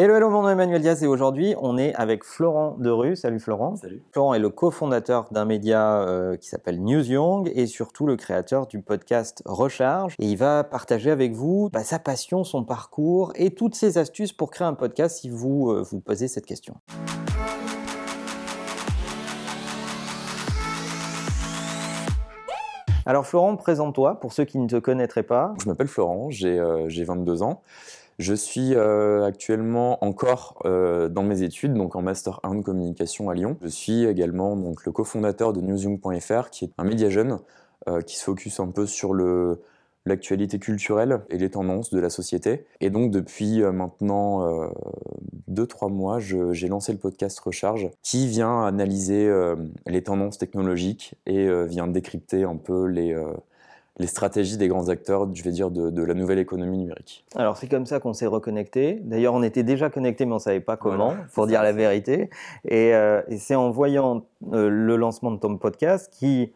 Hello, 0.00 0.14
hello, 0.14 0.30
mon 0.30 0.42
nom 0.42 0.48
est 0.48 0.52
Emmanuel 0.52 0.80
Diaz 0.80 1.02
et 1.02 1.08
aujourd'hui 1.08 1.56
on 1.60 1.76
est 1.76 1.92
avec 1.96 2.22
Florent 2.22 2.76
Derue. 2.78 3.16
Salut 3.16 3.40
Florent. 3.40 3.74
Salut. 3.74 4.00
Florent 4.12 4.32
est 4.32 4.38
le 4.38 4.48
cofondateur 4.48 5.26
d'un 5.32 5.44
média 5.44 6.02
euh, 6.02 6.36
qui 6.36 6.46
s'appelle 6.48 6.80
News 6.80 7.10
Young 7.10 7.50
et 7.52 7.66
surtout 7.66 8.06
le 8.06 8.14
créateur 8.14 8.68
du 8.68 8.80
podcast 8.80 9.42
Recharge. 9.44 10.14
Et 10.20 10.26
il 10.26 10.36
va 10.36 10.62
partager 10.62 11.10
avec 11.10 11.32
vous 11.32 11.68
bah, 11.72 11.82
sa 11.82 11.98
passion, 11.98 12.44
son 12.44 12.62
parcours 12.62 13.32
et 13.34 13.50
toutes 13.50 13.74
ses 13.74 13.98
astuces 13.98 14.32
pour 14.32 14.52
créer 14.52 14.68
un 14.68 14.74
podcast 14.74 15.18
si 15.18 15.30
vous 15.30 15.72
euh, 15.72 15.82
vous 15.82 15.98
posez 15.98 16.28
cette 16.28 16.46
question. 16.46 16.76
Alors 23.04 23.26
Florent, 23.26 23.56
présente-toi 23.56 24.20
pour 24.20 24.32
ceux 24.32 24.44
qui 24.44 24.58
ne 24.58 24.68
te 24.68 24.76
connaîtraient 24.76 25.24
pas. 25.24 25.54
Je 25.60 25.68
m'appelle 25.68 25.88
Florent, 25.88 26.30
j'ai 26.30 26.56
euh, 26.60 26.88
j'ai 26.88 27.02
22 27.02 27.42
ans. 27.42 27.62
Je 28.18 28.34
suis 28.34 28.74
euh, 28.74 29.24
actuellement 29.24 30.04
encore 30.04 30.60
euh, 30.64 31.08
dans 31.08 31.22
mes 31.22 31.42
études, 31.42 31.74
donc 31.74 31.94
en 31.94 32.02
Master 32.02 32.40
1 32.42 32.56
de 32.56 32.62
communication 32.62 33.30
à 33.30 33.34
Lyon. 33.34 33.56
Je 33.62 33.68
suis 33.68 34.06
également 34.06 34.56
donc, 34.56 34.84
le 34.84 34.90
cofondateur 34.90 35.52
de 35.52 35.60
newsyoung.fr, 35.60 36.50
qui 36.50 36.64
est 36.64 36.72
un 36.78 36.84
média 36.84 37.10
jeune 37.10 37.38
euh, 37.88 38.00
qui 38.00 38.16
se 38.16 38.24
focus 38.24 38.58
un 38.58 38.72
peu 38.72 38.86
sur 38.86 39.14
le, 39.14 39.62
l'actualité 40.04 40.58
culturelle 40.58 41.20
et 41.30 41.38
les 41.38 41.48
tendances 41.48 41.90
de 41.90 42.00
la 42.00 42.10
société. 42.10 42.66
Et 42.80 42.90
donc 42.90 43.12
depuis 43.12 43.62
maintenant 43.62 44.68
2-3 45.48 45.92
mois, 45.92 46.18
j'ai 46.18 46.66
lancé 46.66 46.90
le 46.90 46.98
podcast 46.98 47.38
Recharge, 47.38 47.88
qui 48.02 48.26
vient 48.26 48.64
analyser 48.64 49.30
les 49.86 50.02
tendances 50.02 50.38
technologiques 50.38 51.14
et 51.26 51.48
vient 51.66 51.86
décrypter 51.86 52.44
un 52.44 52.56
peu 52.56 52.86
les... 52.86 53.14
les 53.98 54.06
stratégies 54.06 54.56
des 54.56 54.68
grands 54.68 54.88
acteurs, 54.88 55.28
je 55.34 55.42
vais 55.42 55.50
dire, 55.50 55.70
de, 55.70 55.90
de 55.90 56.02
la 56.02 56.14
nouvelle 56.14 56.38
économie 56.38 56.78
numérique. 56.78 57.24
Alors 57.34 57.56
c'est 57.56 57.68
comme 57.68 57.86
ça 57.86 58.00
qu'on 58.00 58.12
s'est 58.12 58.26
reconnecté. 58.26 59.00
D'ailleurs 59.02 59.34
on 59.34 59.42
était 59.42 59.62
déjà 59.62 59.90
connecté 59.90 60.24
mais 60.26 60.34
on 60.34 60.38
savait 60.38 60.60
pas 60.60 60.76
comment, 60.76 61.08
Voilà, 61.08 61.26
pour 61.34 61.46
dire 61.46 61.58
ça, 61.58 61.64
la 61.64 61.72
vérité. 61.72 62.30
Et, 62.64 62.94
euh, 62.94 63.22
et 63.28 63.38
c'est 63.38 63.54
en 63.54 63.70
voyant 63.70 64.24
euh, 64.52 64.68
le 64.68 64.96
lancement 64.96 65.30
de 65.30 65.38
ton 65.38 65.56
podcast 65.56 66.12
qui 66.12 66.52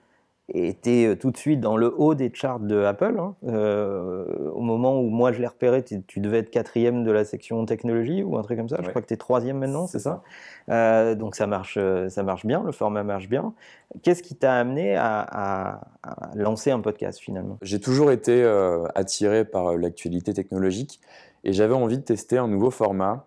était 0.48 1.07
euh, 1.07 1.15
tout 1.17 1.31
de 1.31 1.37
suite 1.37 1.61
dans 1.61 1.77
le 1.77 1.95
haut 1.97 2.15
des 2.15 2.31
charts 2.35 2.61
de 2.61 2.83
Apple. 2.85 3.17
hein. 3.19 3.35
Euh, 3.47 4.51
au 4.51 4.61
moment 4.61 5.01
où 5.01 5.09
moi 5.09 5.33
je 5.33 5.41
l'ai 5.41 5.47
repéré, 5.47 5.83
tu, 5.83 6.03
tu 6.03 6.21
devais 6.21 6.39
être 6.39 6.51
quatrième 6.51 7.05
de 7.05 7.11
la 7.12 7.25
section 7.25 7.65
technologie 7.65 8.23
ou 8.23 8.37
un 8.37 8.43
truc 8.43 8.59
comme 8.59 8.69
ça. 8.69 8.79
Je 8.83 8.89
crois 8.91 9.01
que 9.03 9.07
tu 9.07 9.15
es 9.15 9.17
troisième 9.17 9.59
maintenant, 9.59 9.87
c'est 9.87 9.99
ça, 10.01 10.23
Euh, 10.69 11.15
Donc 11.15 11.37
ça 11.37 11.47
marche, 11.47 11.79
ça 12.09 12.23
marche 12.23 12.45
bien, 12.45 12.62
le 12.65 12.73
format 12.73 13.03
marche 13.03 13.29
bien. 13.29 13.55
Qu'est-ce 14.03 14.23
qui 14.23 14.34
t'a 14.34 14.55
amené 14.55 14.97
à, 14.97 15.21
à- 15.21 15.81
à 16.03 16.31
lancer 16.34 16.71
un 16.71 16.81
podcast 16.81 17.19
finalement? 17.21 17.59
J'ai 17.62 17.81
toujours 17.81 18.11
été 18.11 18.43
euh, 18.43 18.84
attiré 18.95 19.45
par 19.45 19.77
l'actualité 19.77 20.34
technologique 20.34 21.01
et 21.45 21.53
j'avais 21.53 21.75
envie 21.75 21.99
de 21.99 22.03
tester 22.05 22.39
un 22.39 22.49
nouveau 22.49 22.71
format 22.71 23.27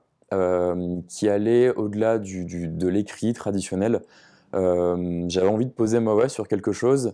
qui 1.08 1.30
allait 1.30 1.70
au-delà 1.76 2.18
du, 2.20 2.44
du- 2.44 2.68
de 2.68 2.88
l'écrit 2.90 3.32
traditionnel. 3.32 4.02
Euh, 4.56 5.26
j'avais 5.28 5.50
envie 5.50 5.66
de 5.66 5.72
poser 5.72 6.00
ma 6.00 6.14
voix 6.14 6.30
sur 6.30 6.48
quelque 6.48 6.72
chose 6.72 7.14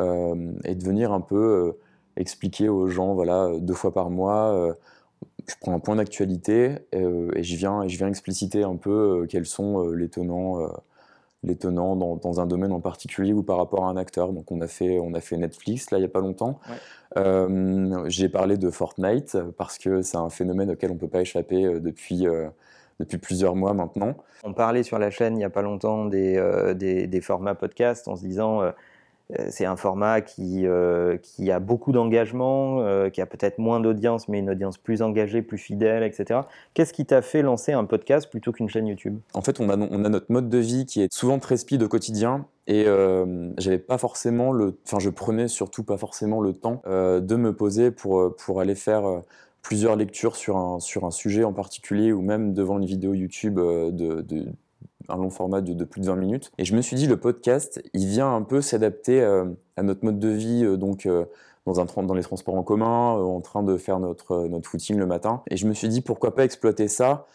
euh, 0.00 0.52
et 0.64 0.74
de 0.74 0.82
venir 0.82 1.12
un 1.12 1.20
peu 1.20 1.36
euh, 1.36 1.72
expliquer 2.16 2.68
aux 2.68 2.88
gens, 2.88 3.14
voilà, 3.14 3.50
deux 3.60 3.74
fois 3.74 3.92
par 3.92 4.10
mois, 4.10 4.74
je 5.46 5.54
prends 5.60 5.74
un 5.74 5.78
point 5.78 5.96
d'actualité 5.96 6.78
euh, 6.94 7.30
et 7.34 7.42
je 7.42 7.56
viens, 7.56 7.82
et 7.82 7.88
je 7.88 7.96
viens 7.96 8.08
expliciter 8.08 8.64
un 8.64 8.76
peu 8.76 8.90
euh, 9.22 9.26
quels 9.26 9.46
sont 9.46 9.84
euh, 9.84 9.94
les 9.94 10.08
tenants, 10.08 10.68
les 11.42 11.56
tenants 11.56 11.96
dans, 11.96 12.16
dans 12.16 12.40
un 12.40 12.46
domaine 12.46 12.72
en 12.72 12.80
particulier 12.80 13.32
ou 13.32 13.42
par 13.42 13.56
rapport 13.56 13.84
à 13.84 13.90
un 13.90 13.96
acteur. 13.96 14.32
Donc 14.32 14.50
on 14.50 14.60
a 14.60 14.66
fait, 14.66 14.98
on 14.98 15.14
a 15.14 15.20
fait 15.20 15.36
Netflix 15.36 15.90
là 15.90 15.98
il 15.98 16.02
n'y 16.02 16.06
a 16.06 16.10
pas 16.10 16.20
longtemps. 16.20 16.58
Ouais. 16.68 18.08
J'ai 18.08 18.28
parlé 18.28 18.56
de 18.56 18.70
Fortnite 18.70 19.38
parce 19.56 19.78
que 19.78 20.02
c'est 20.02 20.18
un 20.18 20.28
phénomène 20.28 20.70
auquel 20.70 20.90
on 20.90 20.94
ne 20.94 20.98
peut 20.98 21.08
pas 21.08 21.22
échapper 21.22 21.80
depuis, 21.80 22.26
depuis 22.98 23.18
plusieurs 23.18 23.54
mois 23.54 23.74
maintenant. 23.74 24.14
On 24.44 24.52
parlait 24.52 24.82
sur 24.82 24.98
la 24.98 25.10
chaîne 25.10 25.34
il 25.34 25.38
n'y 25.38 25.44
a 25.44 25.50
pas 25.50 25.62
longtemps 25.62 26.04
des, 26.04 26.36
euh, 26.36 26.74
des, 26.74 27.06
des 27.06 27.20
formats 27.20 27.54
podcast 27.54 28.08
en 28.08 28.16
se 28.16 28.22
disant 28.22 28.62
euh, 28.62 28.70
euh, 29.38 29.46
c'est 29.50 29.66
un 29.66 29.76
format 29.76 30.22
qui, 30.22 30.66
euh, 30.66 31.18
qui 31.18 31.50
a 31.50 31.60
beaucoup 31.60 31.92
d'engagement, 31.92 32.82
qui 33.10 33.20
a 33.20 33.26
peut-être 33.26 33.58
moins 33.58 33.80
d'audience, 33.80 34.28
mais 34.28 34.38
une 34.38 34.50
audience 34.50 34.78
plus 34.78 35.02
engagée, 35.02 35.42
plus 35.42 35.58
fidèle, 35.58 36.02
etc. 36.02 36.40
Qu'est-ce 36.74 36.92
qui 36.92 37.04
t'a 37.04 37.22
fait 37.22 37.42
lancer 37.42 37.72
un 37.72 37.84
podcast 37.84 38.30
plutôt 38.30 38.52
qu'une 38.52 38.68
chaîne 38.68 38.86
YouTube? 38.86 39.18
En 39.34 39.42
fait, 39.42 39.60
on 39.60 39.68
a, 39.68 39.76
on 39.76 40.04
a 40.04 40.08
notre 40.08 40.32
mode 40.32 40.48
de 40.48 40.58
vie 40.58 40.86
qui 40.86 41.02
est 41.02 41.12
souvent 41.12 41.38
très 41.38 41.56
speed 41.56 41.82
au 41.82 41.88
quotidien. 41.88 42.46
Et 42.66 42.84
euh, 42.86 43.50
j'avais 43.56 43.78
pas 43.78 43.96
forcément 43.96 44.52
le, 44.52 44.76
enfin, 44.86 44.98
je 44.98 45.08
prenais 45.08 45.48
surtout 45.48 45.84
pas 45.84 45.96
forcément 45.96 46.42
le 46.42 46.52
temps 46.52 46.82
euh, 46.86 47.18
de 47.18 47.34
me 47.36 47.54
poser 47.54 47.90
pour 47.90 48.36
pour 48.36 48.60
aller 48.60 48.74
faire 48.74 49.22
plusieurs 49.68 49.96
lectures 49.96 50.34
sur 50.34 50.56
un 50.56 50.80
sur 50.80 51.04
un 51.04 51.10
sujet 51.10 51.44
en 51.44 51.52
particulier 51.52 52.10
ou 52.10 52.22
même 52.22 52.54
devant 52.54 52.78
une 52.78 52.86
vidéo 52.86 53.12
YouTube 53.12 53.58
euh, 53.58 53.90
de, 53.90 54.22
de 54.22 54.46
un 55.10 55.16
long 55.18 55.28
format 55.28 55.60
de, 55.60 55.84
plus 55.84 56.00
de 56.00 56.06
20 56.06 56.16
minutes. 56.16 56.50
Et 56.56 56.64
je 56.64 56.74
me 56.74 56.80
suis 56.80 56.96
dit, 56.96 57.06
le 57.06 57.18
podcast, 57.18 57.82
il 57.92 58.06
vient 58.06 58.34
un 58.34 58.42
peu 58.42 58.62
s'adapter 58.62 59.20
euh, 59.20 59.44
à 59.76 59.82
notre 59.82 60.06
mode 60.06 60.18
de 60.18 60.28
vie, 60.28 60.64
euh, 60.64 60.76
donc 60.78 61.06
dans, 61.66 61.80
un, 61.80 62.02
dans 62.02 62.14
les 62.14 62.22
transports 62.22 62.54
en 62.54 62.62
commun, 62.62 63.12
en 63.12 63.40
train 63.42 63.62
de 63.62 63.76
faire 63.76 64.00
notre, 64.00 64.48
notre 64.48 64.68
footing 64.68 64.96
le 64.96 65.06
matin. 65.06 65.42
Et 65.50 65.58
je 65.58 65.66
me 65.66 65.74
suis 65.74 65.88
dit, 65.88 66.00
pourquoi 66.00 66.34
pas 66.34 66.44
exploiter 66.44 66.88
ça 66.88 67.26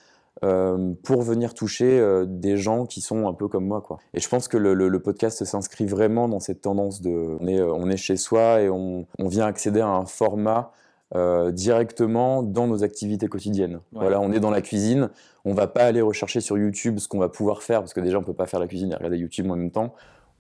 pour 0.42 1.22
venir 1.22 1.54
toucher 1.54 2.24
des 2.28 2.58
gens 2.58 2.86
qui 2.86 3.00
sont 3.00 3.28
un 3.28 3.34
peu 3.34 3.48
comme 3.48 3.66
moi. 3.66 3.82
Quoi. 3.82 4.00
Et 4.14 4.20
je 4.20 4.28
pense 4.28 4.48
que 4.48 4.58
le, 4.58 4.74
le- 4.74 5.00
podcast 5.00 5.46
s'inscrit 5.46 5.86
vraiment 5.86 6.28
dans 6.28 6.40
cette 6.40 6.62
tendance 6.62 7.02
de... 7.02 7.38
On 7.40 7.48
est, 7.48 7.62
on 7.62 7.90
est 7.90 7.98
chez 7.98 8.18
soi 8.18 8.62
et 8.62 8.70
on, 8.70 9.06
on 9.20 9.28
vient 9.30 9.46
accéder 9.46 9.80
à 9.80 9.88
un 9.88 10.06
format 10.06 10.74
euh, 11.16 11.51
directement 11.51 12.41
dans 12.44 12.68
nos 12.68 12.84
activités 12.84 13.28
quotidiennes. 13.28 13.79
Voilà, 13.91 14.19
on 14.19 14.31
est 14.31 14.40
dans 14.40 14.50
la 14.51 14.62
cuisine, 14.62 15.09
on 15.46 15.53
va 15.53 15.68
pas 15.68 15.84
aller 15.84 16.01
rechercher 16.01 16.41
sur 16.41 16.57
YouTube 16.57 16.97
ce 17.00 17.07
qu'on 17.07 17.19
va 17.19 17.29
pouvoir 17.29 17.62
faire, 17.62 17.79
parce 17.81 17.94
que 17.94 18.00
déjà 18.00 18.18
on 18.18 18.24
peut 18.24 18.34
pas 18.34 18.47
faire 18.47 18.59
la 18.59 18.68
cuisine 18.68 18.91
et 18.91 18.96
regarder 18.96 19.18
YouTube 19.18 19.50
en 19.51 19.56
même 19.56 19.72
temps. 19.72 19.94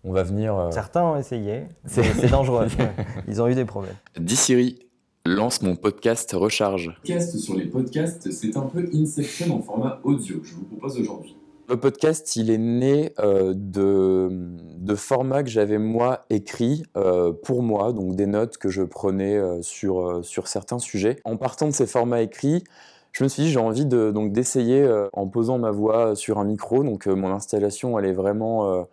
On 0.03 0.11
va 0.11 0.23
venir... 0.23 0.57
euh, 0.57 0.71
Certains 0.71 1.03
ont 1.03 1.15
essayé, 1.17 1.63
c'est 1.85 2.29
dangereux. 2.29 2.67
Ils 3.27 3.41
ont 3.41 3.47
eu 3.47 3.55
des 3.55 3.65
problèmes. 3.65 3.95
Dis 4.19 4.35
Siri, 4.35 4.79
lance 5.25 5.61
mon 5.61 5.75
podcast 5.75 6.31
Recharge. 6.33 6.91
podcast 7.01 7.37
sur 7.37 7.55
les 7.55 7.65
podcasts, 7.67 8.29
c'est 8.31 8.57
un 8.57 8.63
peu 8.63 8.89
Inception 8.93 9.55
en 9.55 9.61
format 9.61 9.99
audio 10.03 10.39
que 10.39 10.45
je 10.47 10.55
vous 10.55 10.63
propose 10.65 10.99
aujourd'hui. 10.99 11.35
Le 11.73 11.79
podcast, 11.79 12.35
il 12.35 12.51
est 12.51 12.59
né 12.59 13.13
euh, 13.17 13.55
de, 13.55 14.93
formats 14.95 15.41
que 15.41 15.49
j'avais 15.49 15.79
moi 15.79 16.23
écrits 16.29 16.83
euh, 16.95 17.33
pour 17.33 17.63
moi, 17.63 17.93
donc 17.93 18.15
des 18.15 18.27
notes 18.27 18.59
que 18.59 18.69
je 18.69 18.83
prenais 18.83 19.37
euh, 19.37 19.59
sur, 19.63 20.23
sur 20.23 20.47
certains 20.47 20.77
sujets. 20.77 21.19
En 21.25 21.35
partant 21.35 21.65
de 21.65 21.71
ces 21.71 21.87
formats 21.87 22.21
écrits, 22.21 22.63
je 23.11 23.23
me 23.23 23.27
suis 23.27 23.41
dit 23.41 23.49
j'ai 23.49 23.57
envie 23.57 23.87
de, 23.87 24.11
donc 24.11 24.31
d'essayer 24.33 24.87
en 25.13 25.27
posant 25.27 25.57
ma 25.57 25.71
voix 25.71 26.15
sur 26.15 26.37
un 26.37 26.43
micro. 26.43 26.83
Donc 26.83 27.07
mon 27.07 27.31
installation, 27.31 27.97
elle 27.97 28.05
est 28.05 28.13
vraiment, 28.13 28.87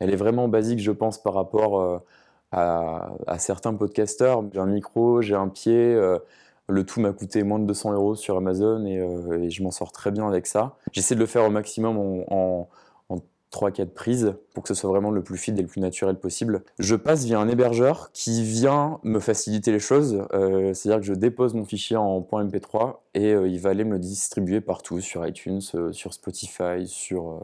elle 0.00 0.10
est 0.10 0.16
vraiment 0.16 0.48
basique, 0.48 0.80
je 0.80 0.90
pense, 0.90 1.22
par 1.22 1.34
rapport 1.34 2.02
à, 2.50 3.12
à 3.28 3.38
certains 3.38 3.74
podcasteurs. 3.74 4.42
J'ai 4.52 4.58
un 4.58 4.66
micro, 4.66 5.22
j'ai 5.22 5.36
un 5.36 5.46
pied. 5.46 5.96
Le 6.68 6.84
tout 6.84 7.00
m'a 7.00 7.12
coûté 7.12 7.42
moins 7.42 7.58
de 7.58 7.64
200 7.66 7.92
euros 7.92 8.14
sur 8.16 8.36
Amazon 8.36 8.84
et, 8.86 8.98
euh, 8.98 9.42
et 9.42 9.50
je 9.50 9.62
m'en 9.62 9.70
sors 9.70 9.92
très 9.92 10.10
bien 10.10 10.26
avec 10.26 10.46
ça. 10.46 10.76
J'essaie 10.92 11.14
de 11.14 11.20
le 11.20 11.26
faire 11.26 11.44
au 11.44 11.50
maximum 11.50 11.96
en, 11.96 12.24
en, 12.28 12.68
en 13.08 13.18
3-4 13.52 13.86
prises 13.90 14.34
pour 14.52 14.64
que 14.64 14.68
ce 14.68 14.74
soit 14.74 14.90
vraiment 14.90 15.10
le 15.12 15.22
plus 15.22 15.38
fluide 15.38 15.58
et 15.58 15.62
le 15.62 15.68
plus 15.68 15.80
naturel 15.80 16.16
possible. 16.16 16.62
Je 16.80 16.96
passe 16.96 17.24
via 17.24 17.38
un 17.38 17.48
hébergeur 17.48 18.10
qui 18.12 18.42
vient 18.42 18.98
me 19.04 19.20
faciliter 19.20 19.70
les 19.70 19.78
choses. 19.78 20.26
euh, 20.34 20.74
C'est-à-dire 20.74 21.00
que 21.00 21.06
je 21.06 21.14
dépose 21.14 21.54
mon 21.54 21.64
fichier 21.64 21.96
en 21.96 22.20
.mp3 22.20 22.96
et 23.14 23.32
euh, 23.32 23.48
il 23.48 23.60
va 23.60 23.70
aller 23.70 23.84
me 23.84 23.92
le 23.92 23.98
distribuer 24.00 24.60
partout 24.60 25.00
sur 25.00 25.24
iTunes, 25.26 25.60
sur 25.92 26.12
Spotify, 26.12 26.86
sur, 26.86 27.40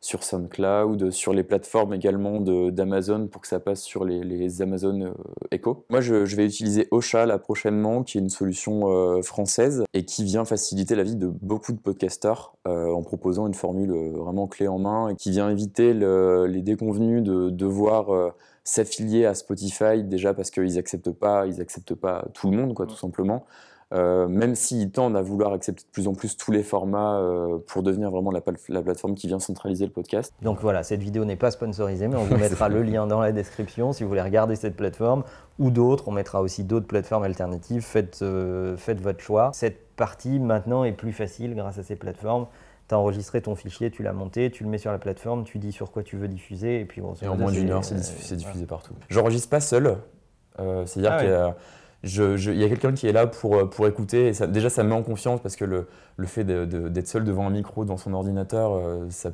sur 0.00 0.22
SoundCloud, 0.22 1.10
sur 1.10 1.32
les 1.32 1.42
plateformes 1.42 1.92
également 1.92 2.40
d'Amazon 2.40 3.26
pour 3.26 3.40
que 3.42 3.48
ça 3.48 3.60
passe 3.60 3.82
sur 3.82 4.04
les, 4.04 4.22
les 4.22 4.62
Amazon 4.62 5.00
euh, 5.00 5.12
Echo. 5.50 5.84
Moi, 5.90 6.00
je, 6.00 6.24
je 6.24 6.36
vais 6.36 6.46
utiliser 6.46 6.86
Ocha 6.90 7.26
là 7.26 7.38
prochainement, 7.38 8.02
qui 8.02 8.18
est 8.18 8.20
une 8.20 8.30
solution 8.30 8.90
euh, 8.90 9.22
française 9.22 9.84
et 9.94 10.04
qui 10.04 10.24
vient 10.24 10.44
faciliter 10.44 10.94
la 10.94 11.02
vie 11.02 11.16
de 11.16 11.26
beaucoup 11.26 11.72
de 11.72 11.78
podcasteurs 11.78 12.54
euh, 12.66 12.92
en 12.92 13.02
proposant 13.02 13.46
une 13.46 13.54
formule 13.54 13.92
vraiment 14.14 14.46
clé 14.46 14.68
en 14.68 14.78
main 14.78 15.08
et 15.08 15.16
qui 15.16 15.30
vient 15.30 15.50
éviter 15.50 15.94
le- 15.94 16.46
les 16.46 16.62
déconvenus 16.62 17.22
de 17.22 17.50
devoir 17.50 18.10
euh, 18.10 18.30
s'affilier 18.64 19.24
à 19.24 19.34
Spotify 19.34 20.04
déjà 20.04 20.34
parce 20.34 20.50
qu'ils 20.50 20.78
acceptent 20.78 21.10
pas, 21.12 21.46
ils 21.46 21.60
acceptent 21.60 21.94
pas 21.94 22.26
tout 22.34 22.50
le 22.50 22.56
monde 22.56 22.74
quoi, 22.74 22.86
tout 22.86 22.96
simplement. 22.96 23.46
Euh, 23.94 24.28
même 24.28 24.54
s'ils 24.54 24.90
tendent 24.90 25.16
à 25.16 25.22
vouloir 25.22 25.54
accepter 25.54 25.82
de 25.82 25.88
plus 25.90 26.08
en 26.08 26.12
plus 26.12 26.36
tous 26.36 26.52
les 26.52 26.62
formats 26.62 27.18
euh, 27.20 27.56
pour 27.66 27.82
devenir 27.82 28.10
vraiment 28.10 28.30
la, 28.30 28.42
plateforme 28.42 29.14
qui 29.14 29.28
vient 29.28 29.38
centraliser 29.38 29.86
le 29.86 29.90
podcast. 29.92 30.30
Donc 30.42 30.60
voilà, 30.60 30.82
cette 30.82 31.00
vidéo 31.00 31.24
n'est 31.24 31.36
pas 31.36 31.50
sponsorisée, 31.50 32.06
mais 32.06 32.16
on 32.16 32.24
vous 32.24 32.36
mettra 32.38 32.68
le 32.68 32.82
lien 32.82 33.06
dans 33.06 33.20
la 33.20 33.32
description 33.32 33.94
si 33.94 34.02
vous 34.02 34.10
voulez 34.10 34.20
regarder 34.20 34.56
cette 34.56 34.76
plateforme 34.76 35.24
ou 35.58 35.70
d'autres. 35.70 36.06
On 36.08 36.12
mettra 36.12 36.42
aussi 36.42 36.64
d'autres 36.64 36.86
plateformes 36.86 37.22
alternatives. 37.24 37.82
Faites, 37.82 38.20
euh, 38.20 38.76
faites 38.76 39.00
votre 39.00 39.20
choix. 39.20 39.52
Cette 39.54 39.88
partie 39.96 40.38
maintenant 40.38 40.84
est 40.84 40.92
plus 40.92 41.12
facile 41.12 41.54
grâce 41.54 41.78
à 41.78 41.82
ces 41.82 41.96
plateformes. 41.96 42.46
Tu 42.90 42.94
as 42.94 42.98
enregistré 42.98 43.40
ton 43.40 43.54
fichier, 43.54 43.90
tu 43.90 44.02
l'as 44.02 44.12
monté, 44.12 44.50
tu 44.50 44.64
le 44.64 44.70
mets 44.70 44.78
sur 44.78 44.92
la 44.92 44.98
plateforme, 44.98 45.44
tu 45.44 45.58
dis 45.58 45.72
sur 45.72 45.90
quoi 45.92 46.02
tu 46.02 46.16
veux 46.16 46.28
diffuser, 46.28 46.80
et 46.80 46.84
puis 46.84 47.00
grosso 47.00 47.24
Et 47.24 47.28
en 47.28 47.36
moins 47.36 47.52
d'une 47.52 47.68
c'est- 47.68 47.72
heure, 47.72 47.84
c'est 47.84 47.94
euh, 47.94 47.98
diffusé, 47.98 48.34
voilà. 48.36 48.36
diffusé 48.44 48.66
partout. 48.66 48.94
J'enregistre 49.08 49.48
pas 49.48 49.60
seul, 49.60 49.96
euh, 50.58 50.84
c'est-à-dire 50.86 51.12
Ah 51.14 51.20
qu'il 51.20 51.28
y 51.30 51.32
a- 51.32 51.56
il 52.04 52.58
y 52.58 52.64
a 52.64 52.68
quelqu'un 52.68 52.92
qui 52.92 53.06
est 53.06 53.12
là 53.12 53.26
pour, 53.26 53.68
pour 53.70 53.86
écouter. 53.86 54.28
Et 54.28 54.46
déjà, 54.46 54.70
ça 54.70 54.82
me 54.84 54.90
met 54.90 54.94
en 54.94 55.02
confiance 55.02 55.40
parce 55.40 55.56
que 55.56 55.64
le, 55.64 55.86
le 56.16 56.26
fait 56.26 56.44
d'être 56.44 57.08
seul 57.08 57.24
devant 57.24 57.46
un 57.46 57.50
micro 57.50 57.84
dans 57.84 57.96
son 57.96 58.12
ordinateur, 58.14 58.80
ça 59.10 59.32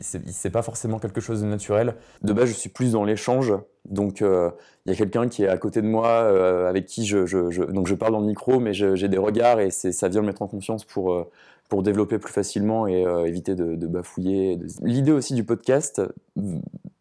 c'est 0.00 0.50
pas 0.50 0.62
forcément 0.62 0.98
quelque 0.98 1.20
chose 1.20 1.42
de 1.42 1.46
naturel. 1.46 1.96
De 2.22 2.32
base, 2.32 2.48
je 2.48 2.54
suis 2.54 2.70
plus 2.70 2.92
dans 2.92 3.04
l'échange, 3.04 3.52
donc 3.88 4.20
il 4.20 4.52
y 4.86 4.90
a 4.90 4.94
quelqu'un 4.94 5.28
qui 5.28 5.44
est 5.44 5.48
à 5.48 5.58
côté 5.58 5.82
de 5.82 5.86
moi, 5.86 6.66
avec 6.66 6.86
qui 6.86 7.04
je, 7.04 7.70
donc 7.70 7.86
je 7.86 7.94
parle 7.94 8.12
dans 8.12 8.20
le 8.20 8.26
micro, 8.26 8.58
mais 8.58 8.72
j'ai 8.72 9.08
des 9.08 9.18
regards 9.18 9.60
et 9.60 9.70
ça 9.70 10.08
vient 10.08 10.22
me 10.22 10.28
mettre 10.28 10.42
en 10.42 10.46
confiance 10.46 10.84
pour, 10.84 11.26
pour 11.68 11.82
développer 11.82 12.18
plus 12.18 12.32
facilement 12.32 12.86
et 12.86 13.04
éviter 13.26 13.54
de 13.54 13.86
bafouiller. 13.86 14.58
L'idée 14.80 15.12
aussi 15.12 15.34
du 15.34 15.44
podcast 15.44 16.00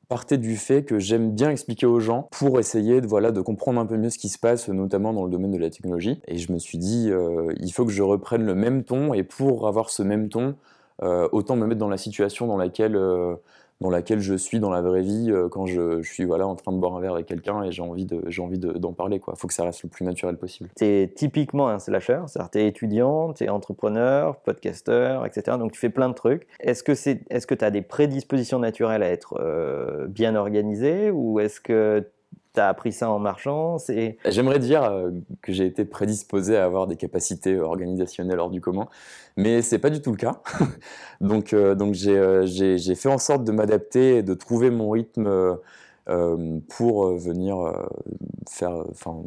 partait 0.07 0.38
du 0.38 0.56
fait 0.56 0.84
que 0.84 1.00
j'aime 1.00 1.31
bien 1.31 1.50
expliquer 1.50 1.86
aux 1.86 2.00
gens 2.00 2.28
pour 2.31 2.60
essayer 2.60 3.02
de, 3.02 3.07
voilà, 3.07 3.31
de 3.31 3.42
comprendre 3.42 3.80
un 3.80 3.86
peu 3.86 3.98
mieux 3.98 4.10
ce 4.10 4.18
qui 4.18 4.30
se 4.30 4.40
passe, 4.40 4.69
notamment 4.69 5.13
dans 5.13 5.24
le 5.24 5.31
domaine 5.31 5.52
de 5.52 5.57
la 5.57 5.69
technologie. 5.69 6.22
Et 6.28 6.38
je 6.38 6.52
me 6.52 6.60
suis 6.60 6.78
dit, 6.78 7.12
il 7.60 7.72
faut 7.72 7.86
que 7.86 7.92
je 7.92 8.04
reprenne 8.04 8.46
le 8.46 8.56
même 8.56 8.84
ton, 8.84 9.13
et 9.13 9.24
pour 9.24 9.68
avoir 9.68 9.90
ce 9.90 10.04
même 10.04 10.30
ton, 10.30 10.56
euh, 11.04 11.28
autant 11.31 11.56
me 11.56 11.66
mettre 11.66 11.80
dans 11.80 11.90
la 11.90 11.98
situation 11.98 12.48
dans 12.48 12.57
laquelle, 12.57 12.96
euh, 12.96 13.36
dans 13.81 13.89
laquelle 13.89 14.19
je 14.19 14.36
suis 14.36 14.60
dans 14.60 14.69
la 14.69 14.81
vraie 14.81 15.01
vie 15.01 15.30
euh, 15.30 15.50
quand 15.50 15.66
je, 15.66 16.01
suis 16.01 16.24
voilà, 16.24 16.48
en 16.48 16.56
train 16.56 16.72
de 16.72 16.77
boire 16.77 16.95
un 16.95 17.01
verre 17.01 17.13
avec 17.13 17.25
quelqu'un 17.25 17.63
et 17.63 17.72
j'ai 17.72 17.81
envie 17.81 18.06
de, 18.06 18.72
d'en 18.74 18.94
parler. 18.94 19.22
Il 19.27 19.36
faut 19.36 19.48
que 19.48 19.54
ça 19.54 19.63
reste 19.63 19.83
le 19.83 19.89
plus 19.89 20.06
naturel 20.06 20.38
possible. 20.38 20.69
Tu 20.77 20.86
es 20.86 21.07
typiquement 21.07 21.68
un 21.68 21.80
slasher, 21.80 22.22
c'est-à-dire 22.27 22.51
tu 22.51 22.60
es 22.60 22.68
étudiant, 22.68 23.33
tu 23.33 23.44
es 23.44 23.50
entrepreneur, 23.50 24.38
podcasteur, 24.38 25.25
etc. 25.25 25.57
Donc 25.57 25.72
tu 25.72 25.80
fais 25.80 25.89
plein 25.89 26.10
de 26.10 26.13
trucs. 26.13 26.48
Est-ce 26.60 26.83
que 26.83 26.92
tu 26.92 27.10
est, 27.30 27.45
que 27.45 27.66
as 27.66 27.72
des 27.72 27.81
prédispositions 27.81 28.60
naturelles 28.60 29.04
à 29.04 29.10
être 29.10 30.07
bien 30.07 30.36
organisé 30.36 31.12
ou 31.12 31.39
est-ce 31.39 31.60
que 31.60 32.07
appris 32.60 32.92
ça 32.92 33.10
en 33.10 33.19
marchant 33.19 33.78
J'aimerais 34.25 34.60
dire 34.60 34.84
euh, 34.84 35.12
que 35.42 35.52
j'ai 35.52 35.66
été 35.66 35.86
prédisposé 35.86 36.57
à 36.57 36.66
avoir 36.66 36.88
des 36.88 36.96
capacités 36.96 37.60
organisationnelles 37.60 38.40
hors 38.40 38.50
du 38.50 38.62
commun, 38.62 38.88
mais 39.38 39.62
c'est 39.62 39.80
pas 39.80 39.90
du 39.90 40.02
tout 40.02 40.12
le 40.12 40.18
cas. 40.18 40.42
donc 41.22 41.54
euh, 41.54 41.75
donc 41.75 41.96
euh, 42.07 42.46
j'ai 42.46 42.96
fait 42.96 43.10
en 43.10 43.18
sorte 43.18 43.44
de 43.44 43.52
m'adapter 43.52 44.18
et 44.18 44.24
de 44.24 44.34
trouver 44.34 44.69
mon 44.69 44.90
rythme 44.90 45.57
pour 46.69 47.07
venir 47.18 47.57
faire 48.48 48.84
enfin, 48.92 49.24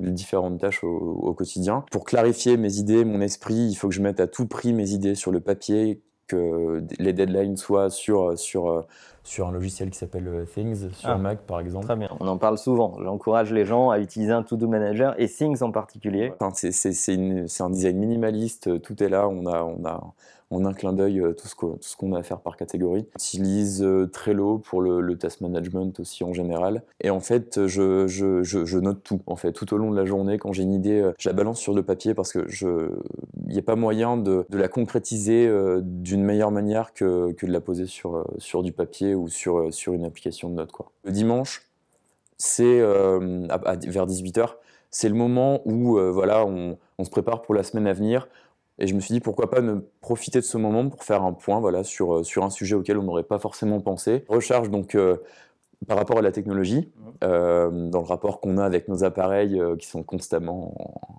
les 0.00 0.12
différentes 0.12 0.58
tâches 0.58 0.82
au, 0.82 1.34
quotidien. 1.34 1.84
Pour 1.90 2.04
clarifier 2.04 2.56
mes 2.56 2.76
idées, 2.76 3.04
mon 3.04 3.20
esprit, 3.20 3.68
il 3.68 3.74
faut 3.74 3.88
que 3.88 3.94
je 3.94 4.00
mette 4.00 4.18
à 4.18 4.26
tout 4.26 4.46
prix 4.46 4.72
mes 4.72 4.92
idées 4.92 5.14
sur 5.14 5.30
le 5.30 5.40
papier, 5.40 6.00
que 6.32 6.82
les 6.98 7.12
deadlines 7.12 7.56
soient 7.56 7.90
sur, 7.90 8.38
sur, 8.38 8.86
sur 9.22 9.48
un 9.48 9.52
logiciel 9.52 9.90
qui 9.90 9.98
s'appelle 9.98 10.26
euh, 10.28 10.44
Things, 10.44 10.90
sur 10.92 11.08
ah, 11.08 11.18
Mac 11.18 11.42
par 11.42 11.60
exemple. 11.60 11.86
Très 11.86 11.96
bien, 11.96 12.08
on 12.20 12.28
en 12.28 12.38
parle 12.38 12.58
souvent. 12.58 12.96
J'encourage 13.02 13.52
les 13.52 13.64
gens 13.64 13.90
à 13.90 13.98
utiliser 13.98 14.32
un 14.32 14.42
To-Do 14.42 14.68
Manager 14.68 15.14
et 15.18 15.28
Things 15.28 15.62
en 15.62 15.70
particulier. 15.70 16.32
Enfin, 16.40 16.52
c'est 16.54 17.60
un 17.60 17.70
design 17.70 17.98
minimaliste, 17.98 18.80
tout 18.82 19.02
est 19.02 19.08
là, 19.08 19.28
on 19.28 19.46
a, 19.46 19.62
on 19.62 19.84
a, 19.84 20.12
en 20.52 20.64
un 20.66 20.72
clin 20.74 20.92
d'œil 20.92 21.20
euh, 21.20 21.32
tout 21.32 21.48
ce 21.48 21.96
qu'on 21.96 22.12
a 22.12 22.18
à 22.18 22.22
faire 22.22 22.40
par 22.40 22.56
catégorie. 22.56 23.06
J'utilise 23.18 23.82
euh, 23.82 24.06
Trello 24.06 24.58
pour 24.58 24.82
le, 24.82 25.16
task 25.16 25.40
management 25.40 25.98
aussi 26.00 26.24
en 26.24 26.32
général. 26.32 26.82
Et 27.00 27.10
en 27.10 27.20
fait, 27.20 27.66
je, 27.66 28.06
je, 28.06 28.42
je, 28.42 28.78
note 28.78 29.02
tout. 29.02 29.20
En 29.26 29.36
fait, 29.36 29.52
tout 29.52 29.72
au 29.72 29.78
long 29.78 29.90
de 29.90 29.96
la 29.96 30.04
journée, 30.04 30.38
quand 30.38 30.52
j'ai 30.52 30.62
une 30.62 30.72
idée, 30.72 31.00
euh, 31.00 31.12
je 31.18 31.28
la 31.28 31.32
balance 31.32 31.58
sur 31.58 31.74
le 31.74 31.82
papier 31.82 32.14
parce 32.14 32.32
que 32.32 32.46
il 33.46 33.52
n'y 33.52 33.58
a 33.58 33.62
pas 33.62 33.76
moyen 33.76 34.16
de, 34.16 34.46
la 34.50 34.68
concrétiser 34.68 35.50
d'une 35.82 36.22
meilleure 36.22 36.50
manière 36.50 36.92
que, 36.92 37.34
de 37.40 37.52
la 37.52 37.60
poser 37.60 37.86
sur, 37.86 38.24
du 38.62 38.72
papier 38.72 39.14
ou 39.14 39.28
sur, 39.28 39.70
une 39.88 40.04
application 40.04 40.48
de 40.48 40.54
notes. 40.54 40.72
Quoi. 40.72 40.90
Le 41.04 41.12
dimanche, 41.12 41.68
c'est 42.38 42.80
vers 42.80 44.06
18h, 44.06 44.54
c'est 44.90 45.08
le 45.08 45.14
moment 45.14 45.60
où 45.64 45.98
voilà, 46.12 46.46
on, 46.46 46.76
se 47.04 47.10
prépare 47.10 47.42
pour 47.42 47.54
la 47.54 47.62
semaine 47.62 47.86
à 47.86 47.92
venir. 47.92 48.28
Et 48.82 48.88
je 48.88 48.94
me 48.94 49.00
suis 49.00 49.14
dit 49.14 49.20
pourquoi 49.20 49.48
pas 49.48 49.60
ne 49.60 49.76
profiter 50.00 50.40
de 50.40 50.44
ce 50.44 50.58
moment 50.58 50.88
pour 50.88 51.04
faire 51.04 51.22
un 51.22 51.32
point 51.32 51.60
voilà, 51.60 51.84
sur, 51.84 52.16
euh, 52.16 52.24
sur 52.24 52.42
un 52.42 52.50
sujet 52.50 52.74
auquel 52.74 52.98
on 52.98 53.04
n'aurait 53.04 53.22
pas 53.22 53.38
forcément 53.38 53.80
pensé. 53.80 54.24
Recharge 54.28 54.70
donc 54.70 54.96
euh, 54.96 55.18
par 55.86 55.96
rapport 55.96 56.18
à 56.18 56.20
la 56.22 56.32
technologie, 56.32 56.90
euh, 57.22 57.70
dans 57.70 58.00
le 58.00 58.06
rapport 58.06 58.40
qu'on 58.40 58.58
a 58.58 58.64
avec 58.64 58.88
nos 58.88 59.04
appareils 59.04 59.60
qui 59.78 59.86
sont 59.86 60.02
constamment 60.02 60.74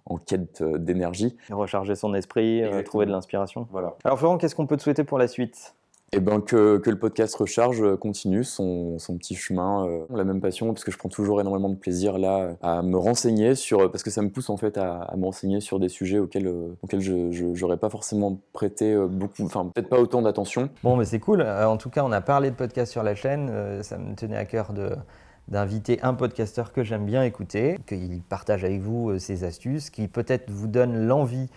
en, 0.06 0.18
quête 0.18 0.62
d'énergie. 0.62 1.38
Recharger 1.50 1.96
son 1.96 2.14
esprit, 2.14 2.64
trouver 2.86 3.06
de 3.06 3.12
l'inspiration. 3.12 3.68
Voilà. 3.72 3.96
Alors 4.04 4.20
Florent, 4.20 4.38
qu'est-ce 4.38 4.56
qu'on 4.56 4.68
peut 4.68 4.78
te 4.78 4.84
souhaiter 4.84 5.06
pour 5.06 5.18
la 5.18 5.28
suite? 5.28 5.74
Et 6.14 6.20
ben 6.20 6.42
que, 6.42 6.82
le 6.86 7.00
podcast 7.00 7.36
Recharge 7.36 7.82
euh, 7.82 7.98
continue 7.98 8.44
son, 8.44 9.00
son 9.00 9.18
petit 9.18 9.36
chemin, 9.36 9.88
euh, 9.88 10.06
la 10.14 10.24
même 10.24 10.42
passion, 10.42 10.68
parce 10.68 10.84
que 10.84 10.92
je 10.92 10.98
prends 10.98 11.10
toujours 11.10 11.42
énormément 11.42 11.70
de 11.70 11.76
plaisir 11.76 12.20
là 12.20 12.52
à 12.62 12.84
me 12.84 12.98
renseigner 12.98 13.56
sur, 13.56 13.90
parce 13.90 14.04
que 14.04 14.12
ça 14.12 14.22
me 14.22 14.30
pousse 14.30 14.50
en 14.50 14.58
fait 14.58 14.78
à, 14.78 15.12
me 15.18 15.26
renseigner 15.26 15.60
sur 15.60 15.80
des 15.80 15.90
sujets 15.90 16.20
auxquels, 16.20 16.48
euh, 16.48 16.78
auxquels 16.84 17.02
je 17.02 17.60
n'aurais 17.60 17.78
pas 17.78 17.90
forcément 17.90 18.40
prêté 18.54 18.96
beaucoup, 19.10 19.46
enfin 19.46 19.72
peut-être 19.74 19.90
pas 19.90 20.00
autant 20.00 20.22
d'attention. 20.22 20.70
Bon, 20.84 20.96
mais 20.96 21.06
c'est 21.06 21.20
cool. 21.20 21.42
En 21.42 21.78
tout 21.78 21.90
cas, 21.90 22.04
on 22.04 22.12
a 22.12 22.22
parlé 22.22 22.52
de 22.52 22.56
podcast 22.56 22.92
sur 22.92 23.02
la 23.02 23.16
chaîne. 23.16 23.82
Ça 23.82 23.98
me 23.98 24.16
tenait 24.16 24.38
à 24.38 24.46
cœur 24.46 24.74
de 24.74 24.92
d'inviter 25.50 26.02
un 26.04 26.14
podcasteur 26.14 26.72
que 26.72 26.84
j'aime 26.84 27.06
bien 27.06 27.22
écouter, 27.24 27.78
qu'il 27.86 28.22
partage 28.22 28.64
avec 28.64 28.80
vous 28.80 29.20
ses 29.20 29.44
astuces, 29.44 29.90
qui 29.90 30.08
peut-être 30.08 30.50
vous 30.50 30.68
donne 30.68 31.06
l'envie 31.06 31.50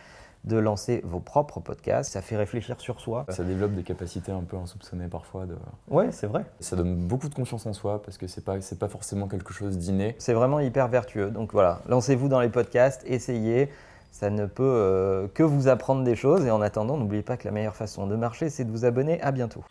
de 0.47 0.57
lancer 0.57 1.03
vos 1.05 1.21
propres 1.21 1.61
podcasts. 1.61 2.13
Ça 2.13 2.23
fait 2.23 2.37
réfléchir 2.37 2.81
sur 2.81 3.01
soi. 3.01 3.27
Ça 3.29 3.45
développe 3.45 3.73
des 3.73 3.83
capacités 3.83 4.33
un 4.33 4.43
peu 4.43 4.57
insoupçonnées 4.57 5.09
parfois. 5.09 5.47
De... 5.47 5.57
Ouais, 5.89 6.13
c'est 6.13 6.27
vrai. 6.27 6.45
Ça 6.61 6.77
donne 6.77 6.95
beaucoup 6.95 7.29
de 7.29 7.35
confiance 7.35 7.67
en 7.67 7.73
soi 7.73 8.03
parce 8.03 8.17
que 8.17 8.27
c'est 8.27 8.45
pas 8.45 8.61
c'est 8.61 8.79
pas 8.79 8.89
forcément 8.89 9.29
quelque 9.29 9.53
chose 9.53 9.77
d'inné. 9.77 10.15
C'est 10.19 10.35
vraiment 10.35 10.61
hyper 10.61 10.89
vertueux. 10.89 11.31
Donc 11.31 11.53
voilà, 11.53 11.81
lancez-vous 11.89 12.29
dans 12.29 12.41
les 12.41 12.49
podcasts, 12.49 13.03
essayez. 13.07 13.71
Ça 14.13 14.31
ne 14.31 14.47
peut 14.47 14.63
euh, 14.65 15.29
que 15.35 15.43
vous 15.43 15.69
apprendre 15.69 16.03
des 16.03 16.17
choses. 16.17 16.47
Et 16.47 16.51
en 16.51 16.63
attendant, 16.63 16.97
n'oubliez 16.97 17.23
pas 17.23 17.37
que 17.37 17.45
la 17.45 17.51
meilleure 17.51 17.77
façon 17.77 18.07
de 18.07 18.17
marcher, 18.17 18.49
c'est 18.49 18.65
de 18.65 18.71
vous 18.71 18.87
abonner. 18.87 19.21
À 19.21 19.31
bientôt. 19.31 19.63